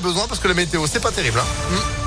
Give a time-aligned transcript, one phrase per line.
[0.00, 1.38] besoin parce que la météo, c'est pas terrible.
[1.38, 1.99] Hein.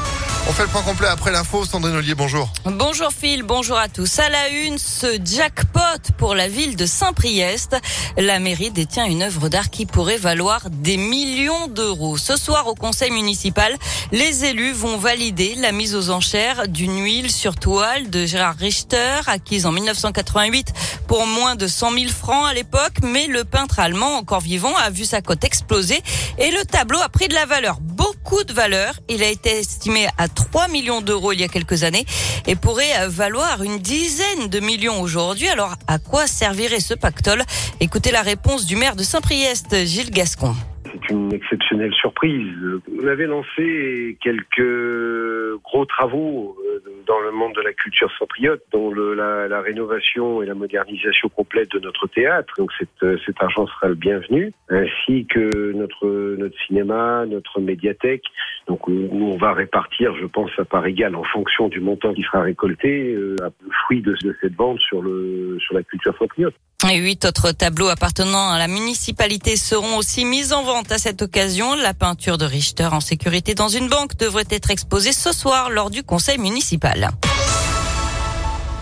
[0.46, 1.64] On fait le point complet après l'info.
[1.64, 2.52] Sandrine Ollier, bonjour.
[2.66, 4.20] Bonjour Phil, bonjour à tous.
[4.20, 5.80] À la une, ce jackpot
[6.18, 7.78] pour la ville de Saint-Priest.
[8.18, 12.18] La mairie détient une œuvre d'art qui pourrait valoir des millions d'euros.
[12.18, 13.74] Ce soir, au conseil municipal,
[14.12, 19.22] les élus vont valider la mise aux enchères d'une huile sur toile de Gérard Richter,
[19.28, 20.74] acquise en 1988
[21.08, 22.98] pour moins de 100 000 francs à l'époque.
[23.02, 26.04] Mais le peintre allemand, encore vivant, a vu sa cote exploser
[26.38, 27.78] et le tableau a pris de la valeur.
[28.04, 28.96] Beaucoup de valeur.
[29.08, 32.04] Il a été estimé à 3 millions d'euros il y a quelques années
[32.48, 35.48] et pourrait valoir une dizaine de millions aujourd'hui.
[35.48, 37.44] Alors à quoi servirait ce pactole?
[37.80, 40.54] Écoutez la réponse du maire de Saint-Priest, Gilles Gascon
[40.94, 42.54] c'est une exceptionnelle surprise.
[42.88, 46.63] Vous avez lancé quelques gros travaux euh,
[47.06, 51.30] dans le monde de la culture cypriote, dont le, la, la, rénovation et la modernisation
[51.30, 52.54] complète de notre théâtre.
[52.58, 58.24] Donc cet, euh, cet argent sera le bienvenu, ainsi que notre notre cinéma, notre médiathèque.
[58.68, 62.24] Donc nous on va répartir, je pense, à part égale en fonction du montant qui
[62.24, 66.56] sera récolté, euh, le fruit de, de, cette vente sur le sur la culture cypriote.
[66.92, 71.76] Huit autres tableaux appartenant à la municipalité seront aussi mis en vente à cette occasion.
[71.76, 75.90] La peinture de Richter en sécurité dans une banque devrait être exposée ce soir lors
[75.90, 77.12] du conseil municipal.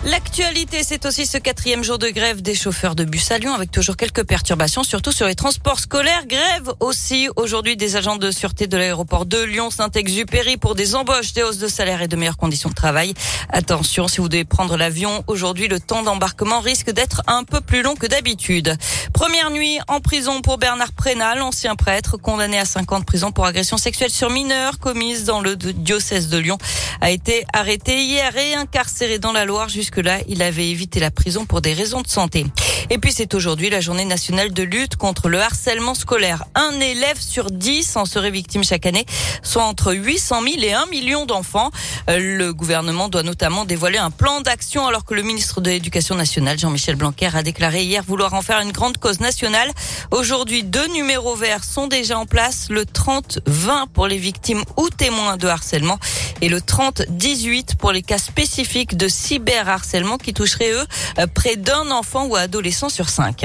[0.04, 3.70] L'actualité, c'est aussi ce quatrième jour de grève des chauffeurs de bus à Lyon avec
[3.70, 6.26] toujours quelques perturbations, surtout sur les transports scolaires.
[6.26, 11.34] Grève aussi aujourd'hui des agents de sûreté de l'aéroport de Lyon, Saint-Exupéry pour des embauches,
[11.34, 13.14] des hausses de salaire et de meilleures conditions de travail.
[13.48, 17.82] Attention, si vous devez prendre l'avion aujourd'hui, le temps d'embarquement risque d'être un peu plus
[17.82, 18.76] long que d'habitude.
[19.12, 23.30] Première nuit en prison pour Bernard Prénal, ancien prêtre, condamné à 5 ans de prison
[23.30, 26.58] pour agression sexuelle sur mineurs commise dans le diocèse de Lyon,
[27.00, 30.98] a été arrêté hier et incarcéré dans la Loire jusqu'à que là, il avait évité
[30.98, 32.46] la prison pour des raisons de santé.
[32.90, 36.44] Et puis c'est aujourd'hui la journée nationale de lutte contre le harcèlement scolaire.
[36.54, 39.04] Un élève sur dix en serait victime chaque année,
[39.42, 41.70] soit entre 800 000 et 1 million d'enfants.
[42.10, 46.14] Euh, le gouvernement doit notamment dévoiler un plan d'action alors que le ministre de l'Éducation
[46.14, 49.70] nationale, Jean-Michel Blanquer, a déclaré hier vouloir en faire une grande cause nationale.
[50.10, 55.36] Aujourd'hui, deux numéros verts sont déjà en place, le 30-20 pour les victimes ou témoins
[55.36, 55.98] de harcèlement
[56.40, 59.81] et le 30-18 pour les cas spécifiques de cyberharcèlement
[60.22, 60.86] qui toucheraient eux
[61.18, 63.44] euh, près d'un enfant ou adolescent sur cinq.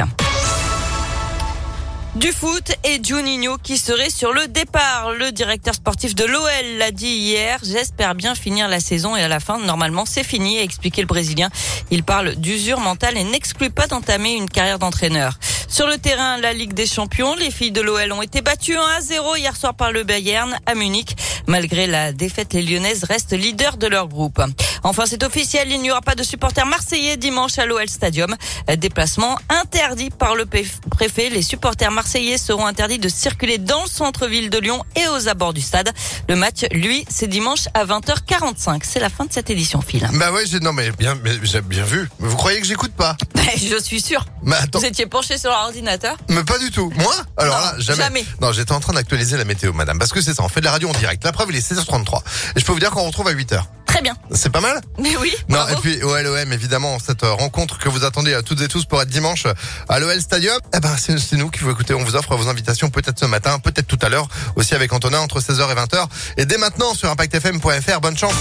[2.16, 5.12] Du foot et Juninho qui serait sur le départ.
[5.12, 7.60] Le directeur sportif de l'OL l'a dit hier.
[7.64, 11.08] J'espère bien finir la saison et à la fin, normalement, c'est fini, a expliqué le
[11.08, 11.50] Brésilien.
[11.92, 15.38] Il parle d'usure mentale et n'exclut pas d'entamer une carrière d'entraîneur.
[15.70, 18.82] Sur le terrain, la Ligue des Champions, les filles de l'OL ont été battues 1
[18.82, 21.16] à 0 hier soir par le Bayern à Munich.
[21.46, 24.42] Malgré la défaite, les Lyonnaises restent leaders de leur groupe.
[24.84, 28.36] Enfin, c'est officiel, il n'y aura pas de supporters marseillais dimanche à l'OL Stadium.
[28.78, 31.30] Déplacement interdit par le préfet.
[31.30, 35.54] Les supporters marseillais seront interdits de circuler dans le centre-ville de Lyon et aux abords
[35.54, 35.92] du stade.
[36.30, 38.82] Le match, lui, c'est dimanche à 20h45.
[38.84, 40.08] C'est la fin de cette édition, Phil.
[40.14, 42.10] Bah ouais, non mais bien, j'ai bien vu.
[42.20, 43.18] Vous croyez que j'écoute pas?
[43.58, 44.26] Je suis sûr.
[44.44, 44.80] Mais attends.
[44.80, 46.92] Vous étiez penché sur l'ordinateur Mais pas du tout.
[46.96, 48.26] Moi Alors là, jamais.
[48.42, 50.44] Non, j'étais en train d'actualiser la météo, madame, parce que c'est ça.
[50.44, 52.22] On fait de la radio en direct preuve, il est 16h33.
[52.56, 53.62] Et je peux vous dire qu'on retrouve à 8h.
[53.86, 54.16] Très bien.
[54.32, 54.80] C'est pas mal?
[55.00, 55.34] Mais oui.
[55.50, 58.86] Non, et puis OLOM, évidemment, cette euh, rencontre que vous attendez à toutes et tous
[58.86, 59.46] pour être dimanche
[59.90, 60.60] à l'OL Stadium.
[60.76, 61.94] Eh ben, c'est nous qui vous écoutez.
[61.94, 65.20] On vous offre vos invitations peut-être ce matin, peut-être tout à l'heure, aussi avec Antonin
[65.20, 66.06] entre 16h et 20h.
[66.38, 68.02] Et dès maintenant sur ImpactFM.fr.
[68.02, 68.34] Bonne chance.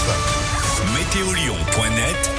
[0.93, 2.31] Météolion.net